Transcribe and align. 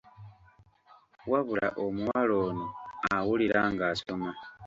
Wabula 1.31 1.67
omuwala 1.83 2.33
ono 2.47 2.65
awulirwa 3.15 3.61
ng'asoma. 3.71 4.29